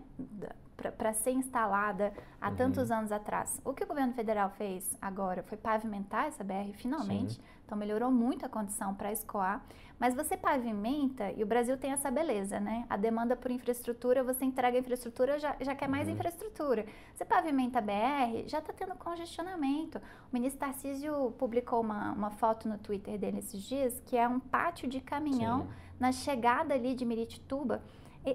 [0.76, 2.56] para ser instalada há Uhum.
[2.56, 3.60] tantos anos atrás.
[3.64, 8.44] O que o governo federal fez agora foi pavimentar essa BR finalmente, então melhorou muito
[8.44, 9.64] a condição para escoar.
[9.98, 12.84] Mas você pavimenta, e o Brasil tem essa beleza, né?
[12.90, 16.14] A demanda por infraestrutura, você entrega a infraestrutura, já, já quer mais Uhum.
[16.14, 16.84] infraestrutura.
[17.14, 19.98] Você pavimenta a BR, já está tendo congestionamento.
[19.98, 24.40] O ministro Tarcísio publicou uma, uma foto no Twitter dele esses dias, que é um
[24.40, 25.68] pátio de caminhão Sim.
[26.00, 27.80] na chegada ali de Miritituba.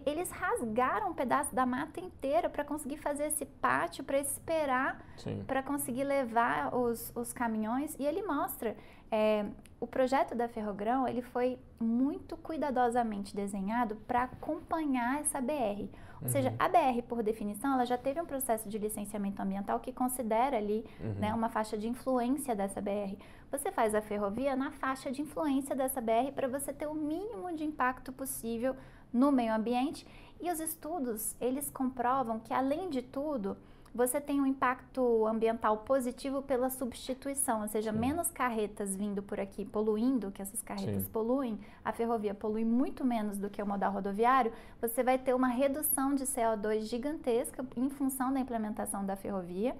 [0.06, 4.99] Eles rasgaram um pedaço da mata inteira para conseguir fazer esse pátio, para esperar
[5.45, 8.75] para conseguir levar os, os caminhões e ele mostra
[9.12, 9.45] é,
[9.80, 15.88] o projeto da Ferrogrão ele foi muito cuidadosamente desenhado para acompanhar essa BR
[16.21, 16.56] ou seja Uhum.
[16.60, 20.86] a BR por definição ela já teve um processo de licenciamento ambiental que considera ali
[20.99, 21.13] Uhum.
[21.13, 23.15] né, uma faixa de influência dessa BR
[23.52, 27.52] você faz a ferrovia na faixa de influência dessa BR para você ter o mínimo
[27.56, 28.75] de impacto possível
[29.12, 30.06] no meio ambiente
[30.39, 33.58] e os estudos eles comprovam que além de tudo
[33.93, 37.98] você tem um impacto ambiental positivo pela substituição, ou seja, Sim.
[37.98, 41.10] menos carretas vindo por aqui poluindo, que essas carretas Sim.
[41.10, 45.48] poluem, a ferrovia polui muito menos do que o modal rodoviário, você vai ter uma
[45.48, 49.76] redução de CO2 gigantesca em função da implementação da ferrovia.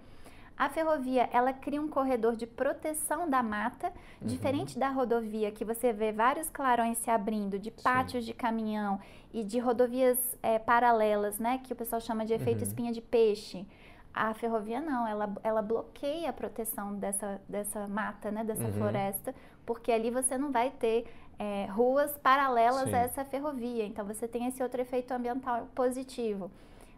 [0.60, 3.88] A ferrovia, ela cria um corredor de proteção da mata,
[4.22, 4.28] Uhum.
[4.28, 9.00] diferente da rodovia, que você vê vários clarões se abrindo, de pátios de caminhão
[9.34, 12.68] e de rodovias eh, paralelas, né, que o pessoal chama de efeito Uhum.
[12.68, 13.66] espinha de peixe.
[14.14, 18.74] A ferrovia não, ela, ela bloqueia a proteção dessa, dessa mata, né, dessa Uhum.
[18.74, 19.34] floresta,
[19.66, 21.06] porque ali você não vai ter
[21.42, 22.96] eh, ruas paralelas Sim.
[22.96, 23.86] a essa ferrovia.
[23.86, 26.52] Então você tem esse outro efeito ambiental positivo.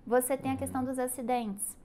[0.07, 1.77] Você tem a questão dos acidentes.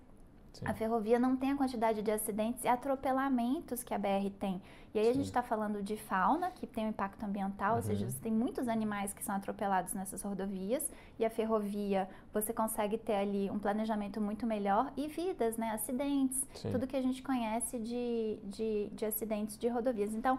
[0.58, 0.66] Sim.
[0.66, 4.62] A ferrovia não tem a quantidade de acidentes e atropelamentos que a BR tem.
[4.94, 5.18] E aí a Sim.
[5.18, 8.10] gente está falando de fauna, que tem um impacto ambiental, ou seja, Uhum.
[8.10, 13.16] você tem muitos animais que são atropelados nessas rodovias, e a ferrovia você consegue ter
[13.16, 15.70] ali um planejamento muito melhor, e vidas, né?
[15.72, 16.72] Acidentes, Sim.
[16.72, 20.14] tudo que a gente conhece de, de, de acidentes de rodovias.
[20.14, 20.38] Então,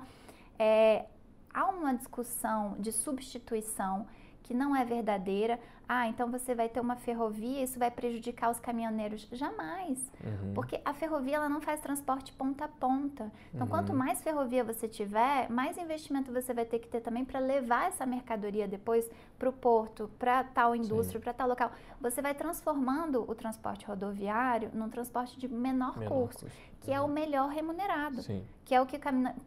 [0.58, 1.06] é,
[1.54, 4.08] há uma discussão de substituição
[4.42, 5.60] que não é verdadeira.
[5.90, 9.28] Ah, então você vai ter uma ferrovia, isso vai prejudicar os caminhoneiros.
[9.32, 10.12] Jamais.
[10.24, 10.54] Uhum.
[10.54, 13.32] Porque a ferrovia ela não faz transporte ponta a ponta.
[13.54, 13.68] Então, Uhum.
[13.72, 17.88] quanto mais ferrovia você tiver, mais investimento você vai ter que ter também para levar
[17.88, 21.72] essa mercadoria depois para o porto, para tal indústria, para tal local.
[22.02, 26.60] Você vai transformando o transporte rodoviário num transporte de menor, Menor custo, custo.
[26.82, 28.44] que é o melhor remunerado Sim.
[28.66, 29.00] que é o que o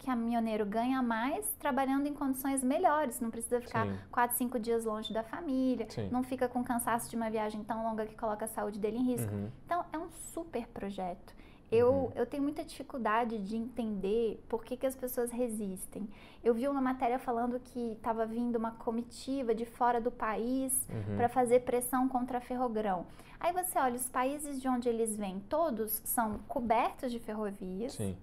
[0.05, 3.99] caminhoneiro ganha mais trabalhando em condições melhores, não precisa ficar Sim.
[4.11, 6.09] quatro, cinco dias longe da família, Sim.
[6.11, 9.03] não fica com cansaço de uma viagem tão longa que coloca a saúde dele em
[9.05, 9.31] risco.
[9.35, 9.51] Uhum.
[9.67, 11.35] Então, é um super projeto.
[11.73, 12.13] Eu, Uhum.
[12.15, 16.09] eu tenho muita dificuldade de entender por que, que as pessoas resistem.
[16.43, 21.17] Eu vi uma matéria falando que estava vindo uma comitiva de fora do país Uhum.
[21.17, 23.07] para fazer pressão contra a Ferrogrão.
[23.39, 27.93] Aí você olha, os países de onde eles vêm, todos são cobertos de ferrovias.
[27.95, 28.17] Sim.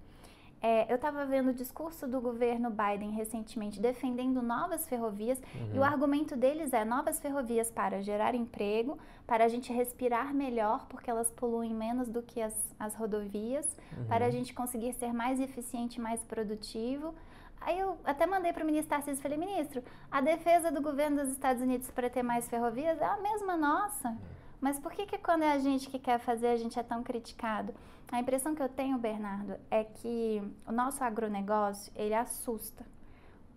[0.62, 5.76] É, eu estava vendo o discurso do governo Biden recentemente defendendo novas ferrovias Uhum.
[5.76, 10.88] e o argumento deles é novas ferrovias para gerar emprego, para a gente respirar melhor
[10.90, 14.06] porque elas poluem menos do que as, as rodovias, Uhum.
[14.06, 17.14] para a gente conseguir ser mais eficiente, mais produtivo.
[17.62, 21.18] Aí eu até mandei para o ministro Tarcísio e falei, ministro, a defesa do governo
[21.22, 24.16] dos Estados Unidos para ter mais ferrovias é a mesma nossa.
[24.60, 27.04] Mas por que, que quando é a gente que quer fazer, a gente é tão
[27.04, 27.74] criticado?
[28.12, 32.86] A impressão que eu tenho, Bernardo, é que o nosso agronegócio, ele assusta.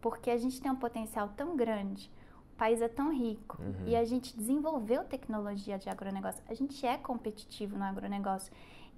[0.00, 2.10] Porque a gente tem um potencial tão grande,
[2.52, 3.86] o país é tão rico, Uhum.
[3.86, 6.42] e a gente desenvolveu tecnologia de agronegócio.
[6.48, 8.52] A gente é competitivo no agronegócio.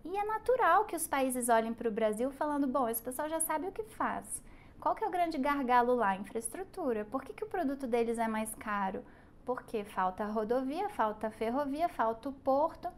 [0.05, 3.39] E é natural que os países olhem para o Brasil falando, bom, esse pessoal já
[3.41, 4.43] sabe o que faz.
[4.81, 6.17] Qual que é o grande gargalo lá?
[6.17, 7.05] Infraestrutura.
[7.05, 9.05] Por que, que o produto deles é mais caro?
[9.45, 12.89] Porque falta rodovia, falta ferrovia, falta o porto.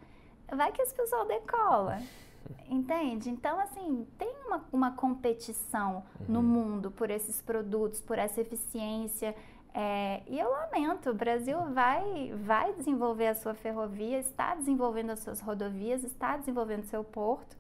[0.55, 1.99] Vai que esse pessoal decola.
[2.69, 3.31] Entende?
[3.31, 6.45] Então, assim, tem uma, uma competição no Uhum.
[6.45, 9.35] mundo por esses produtos, por essa eficiência.
[9.73, 15.21] É, e eu lamento, o Brasil vai, vai desenvolver a sua ferrovia, está desenvolvendo as
[15.21, 17.57] suas rodovias, está desenvolvendo seu porto.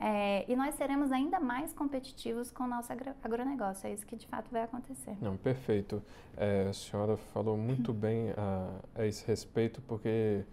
[0.00, 3.86] É, e nós seremos ainda mais competitivos com o nosso agro, agronegócio.
[3.88, 5.16] É isso que de fato vai acontecer.
[5.20, 6.02] Não, perfeito.
[6.36, 10.44] É, a senhora falou muito bem a, a, esse respeito, porque,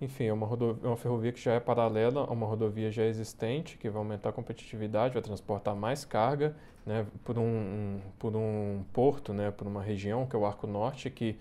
[0.00, 3.04] enfim, é uma, rodovia, é uma ferrovia que já é paralela a uma rodovia já
[3.04, 6.56] existente, que vai aumentar a competitividade, vai transportar mais carga
[6.86, 10.66] né, por, um, um, por um porto, né, por uma região, que é o Arco
[10.66, 11.38] Norte, que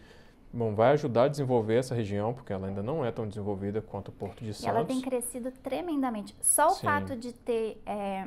[0.55, 4.07] Bom, vai ajudar a desenvolver essa região, porque ela ainda não é tão desenvolvida quanto
[4.07, 4.65] o Porto de Santos.
[4.65, 6.33] E ela tem crescido tremendamente.
[6.41, 6.85] Só o Sim.
[6.85, 8.25] fato de ter é,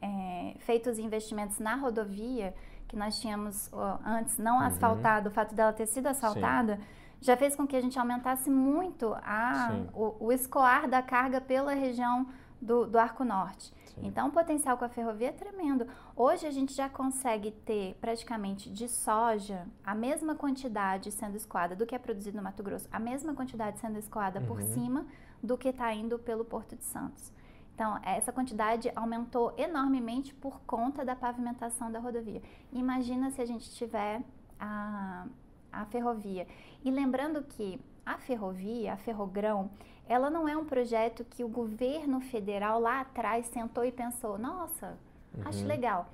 [0.00, 2.54] é, feito os investimentos na rodovia,
[2.88, 4.62] que nós tínhamos ó, antes não uhum.
[4.62, 6.82] asfaltado, o fato dela ter sido asfaltada, Sim.
[7.20, 11.74] já fez com que a gente aumentasse muito a, o, o escoar da carga pela
[11.74, 12.26] região
[12.62, 13.72] do, do Arco Norte.
[13.86, 14.06] Sim.
[14.06, 15.86] Então, o potencial com a ferrovia é tremendo.
[16.16, 21.84] Hoje, a gente já consegue ter praticamente de soja a mesma quantidade sendo escoada do
[21.84, 24.46] que é produzido no Mato Grosso, a mesma quantidade sendo escoada uhum.
[24.46, 25.06] por cima
[25.42, 27.32] do que está indo pelo Porto de Santos.
[27.74, 32.40] Então, essa quantidade aumentou enormemente por conta da pavimentação da rodovia.
[32.72, 34.22] Imagina se a gente tiver
[34.60, 35.26] a,
[35.72, 36.46] a ferrovia.
[36.84, 39.70] E lembrando que a ferrovia, a ferrogrão,
[40.12, 44.98] ela não é um projeto que o governo federal lá atrás sentou e pensou, nossa,
[45.34, 45.42] uhum.
[45.46, 46.06] acho legal.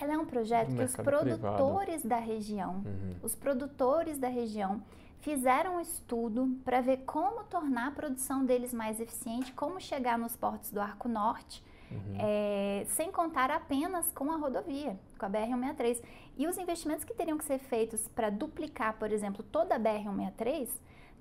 [0.00, 2.08] Ela é um projeto que os produtores privado.
[2.08, 3.14] da região, uhum.
[3.22, 4.82] os produtores da região
[5.20, 10.34] fizeram um estudo para ver como tornar a produção deles mais eficiente, como chegar nos
[10.34, 12.16] portos do Arco Norte, uhum.
[12.18, 16.02] é, sem contar apenas com a rodovia, com a BR-163.
[16.38, 20.68] E os investimentos que teriam que ser feitos para duplicar, por exemplo, toda a BR-163,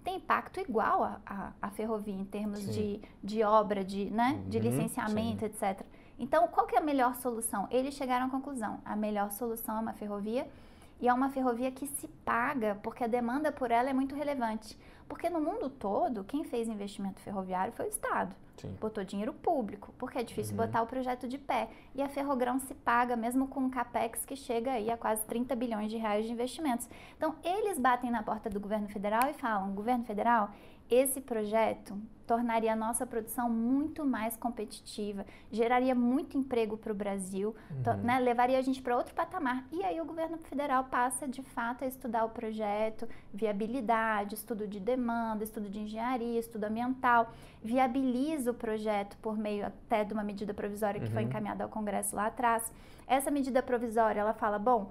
[0.04, 4.40] tem impacto igual à a, a, a, ferrovia em termos de, de obra, de, né,
[4.44, 5.46] uhum, de licenciamento, sim.
[5.46, 5.86] etc.
[6.18, 7.68] Então, qual que é a melhor solução?
[7.72, 10.48] Eles chegaram à conclusão, a melhor solução é uma ferrovia
[11.00, 14.78] e é uma ferrovia que se paga porque a demanda por ela é muito relevante.
[15.08, 18.36] Porque no mundo todo, quem fez investimento ferroviário foi o Estado.
[18.62, 18.78] Sim.
[18.80, 20.66] Botou dinheiro público, porque é difícil uhum.
[20.66, 21.70] botar o projeto de pé.
[21.96, 25.56] E a Ferrogrão se paga mesmo com um capex que chega aí a quase 30
[25.56, 26.88] bilhões de reais de investimentos.
[27.18, 30.52] Então, eles batem na porta do governo federal e falam: governo federal,
[30.92, 37.54] esse projeto tornaria a nossa produção muito mais competitiva, geraria muito emprego para o Brasil,
[37.70, 37.98] uhum.
[38.04, 39.66] né, levaria a gente para outro patamar.
[39.72, 44.80] E aí o governo federal passa de fato a estudar o projeto, viabilidade, estudo de
[44.80, 50.54] demanda, estudo de engenharia, estudo ambiental, viabiliza o projeto por meio até de uma medida
[50.54, 51.14] provisória que uhum.
[51.14, 52.72] foi encaminhada ao Congresso lá atrás.
[53.08, 54.90] Essa medida provisória, ela fala, bom,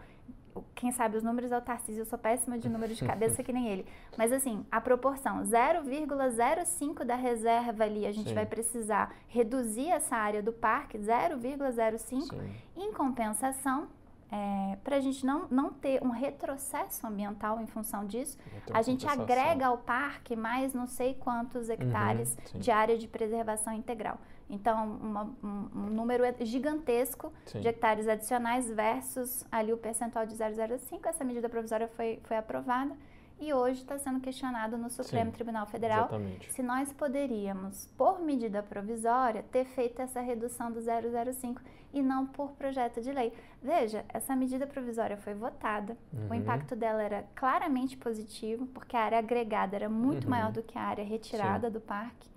[0.74, 3.52] quem sabe os números é o Tarcísio, eu sou péssima de números de cabeça que
[3.52, 3.86] nem ele.
[4.16, 8.34] Mas assim, a proporção 0,05 da reserva ali, a gente Sim.
[8.34, 12.34] vai precisar reduzir essa área do parque 0,05.
[12.76, 13.88] Em compensação,
[14.32, 18.38] é, para a gente não, não ter um retrocesso ambiental em função disso,
[18.72, 23.08] a gente agrega ao parque mais não sei quantos uhum, hectares uhum, de área de
[23.08, 24.18] preservação integral.
[24.48, 27.60] Então, uma, um, um, número gigantesco sim.
[27.60, 31.06] de hectares adicionais versus ali o percentual de 0,05.
[31.06, 32.96] Essa medida provisória foi, foi aprovada
[33.40, 36.52] e hoje está sendo questionado no Supremo Sim, Tribunal Federal exatamente.
[36.52, 41.60] se nós poderíamos, por medida provisória, ter feito essa redução do 0,05
[41.92, 43.32] e não por projeto de lei.
[43.62, 46.28] Veja, essa medida provisória foi votada, uhum.
[46.30, 50.30] o impacto dela era claramente positivo, porque a área agregada era muito uhum.
[50.30, 51.72] maior do que a área retirada Sim.
[51.72, 52.28] do parque.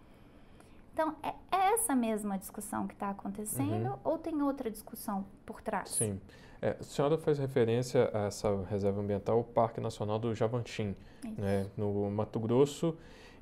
[0.94, 4.00] Então, é, é essa mesma discussão que está acontecendo uhum.
[4.04, 5.90] ou tem outra discussão por trás?
[5.90, 6.22] Sim.
[6.64, 10.96] É, a senhora faz referência a essa reserva ambiental, o Parque Nacional do Javantim,
[11.38, 12.96] né, no Mato Grosso,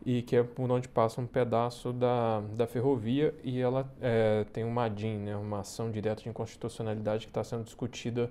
[0.03, 4.63] e que é por onde passa um pedaço da, da ferrovia e ela é, tem
[4.63, 8.27] uma ADIM, né, uma ação direta de inconstitucionalidade que está sendo discutida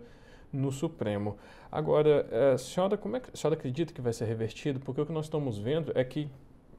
[0.52, 1.38] no Supremo.
[1.70, 4.80] Agora, é, a senhora, como é que a senhora acredita que vai ser revertido?
[4.80, 6.28] Porque o que nós estamos vendo é que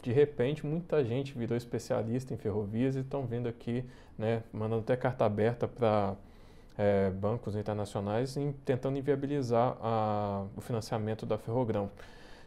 [0.04, 3.86] de repente muita gente virou especialista em ferrovias e estão vindo aqui,
[4.18, 6.18] né, mandando até carta aberta para
[6.82, 11.92] é, bancos internacionais em, tentando inviabilizar a, o financiamento da Ferrogrão.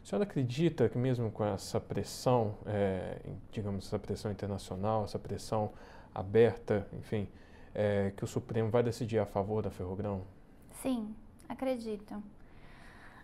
[0.03, 3.17] A senhora acredita que mesmo com essa pressão, é,
[3.51, 5.71] digamos, essa pressão internacional, essa pressão
[6.13, 7.29] aberta, enfim,
[7.73, 10.21] é, que o Supremo vai decidir a favor da Ferrogrão?
[10.81, 11.15] Sim,
[11.47, 12.21] acredito.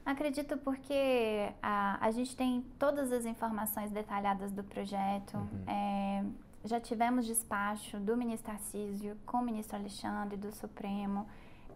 [0.05, 5.35] Acredito porque a, a gente tem todas as informações detalhadas do projeto.
[5.35, 5.63] Uhum.
[5.67, 6.23] É,
[6.63, 11.27] já tivemos despacho do ministro Tarcísio com o ministro Alexandre do Supremo.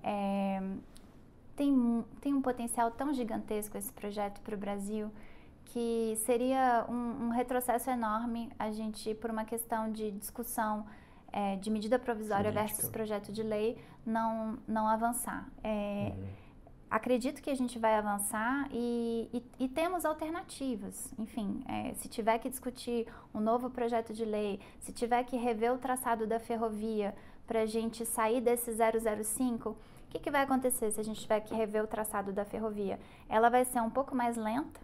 [0.03, 0.61] É,
[1.55, 5.11] tem, tem um potencial tão gigantesco esse projeto para o Brasil
[5.65, 10.85] que seria um, um, retrocesso enorme a gente, por uma questão de discussão
[11.31, 12.75] é, de medida provisória Política.
[12.75, 15.49] versus projeto de lei, não, não avançar.
[15.63, 16.44] É, uhum
[16.89, 21.13] acredito que a gente vai avançar e, e, e temos alternativas.
[21.17, 25.73] Enfim, é, se tiver que discutir um novo projeto de lei, se tiver que rever
[25.73, 27.15] o traçado da ferrovia
[27.45, 29.77] para a gente sair desse 005, o
[30.09, 32.99] que, que vai acontecer se a gente tiver que rever o traçado da ferrovia?
[33.27, 34.79] Ela vai ser um pouco mais lenta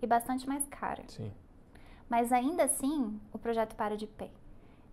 [0.00, 1.02] e bastante mais cara.
[1.08, 1.30] Sim.
[2.08, 4.30] Mas ainda assim, o projeto para de pé.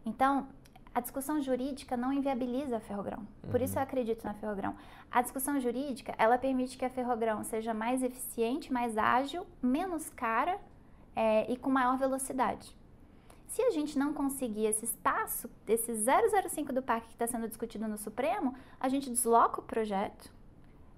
[0.06, 0.48] Então,
[0.94, 3.26] a discussão jurídica não inviabiliza a Ferrogrão.
[3.50, 3.66] Por uhum.
[3.66, 4.76] isso eu acredito na Ferrogrão.
[5.10, 10.60] A discussão jurídica, ela permite que a Ferrogrão seja mais eficiente, mais ágil, menos cara
[11.16, 12.76] é, e com maior velocidade.
[13.48, 17.88] Se a gente não conseguir esse espaço, esse 005 do parque que está sendo discutido
[17.88, 20.32] no Supremo, a gente desloca o projeto.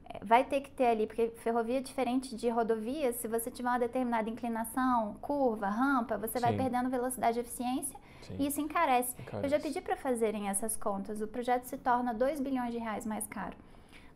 [0.06, 3.70] É, vai ter que ter ali, porque ferrovia é diferente de rodovia, se você tiver
[3.70, 6.46] uma determinada inclinação, curva, rampa, você Sim.
[6.46, 8.36] vai perdendo velocidade e eficiência Sim.
[8.40, 9.14] E isso encarece.
[9.20, 9.46] encarece.
[9.46, 11.22] Eu já pedi para fazerem essas contas.
[11.22, 13.56] O projeto se torna 2 bilhões de reais mais caro.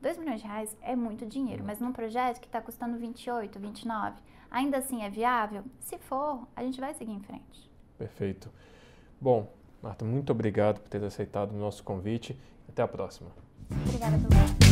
[0.01, 4.15] 2 milhões de reais é muito dinheiro, mas num projeto que está custando 28, 29,
[4.49, 5.63] ainda assim é viável?
[5.79, 7.69] Se for, a gente vai seguir em frente.
[7.97, 8.51] Perfeito.
[9.19, 9.51] Bom,
[9.81, 12.39] Marta, muito obrigado por ter aceitado o nosso convite.
[12.69, 13.31] Até a próxima.
[13.71, 14.67] Obrigada pelo convite.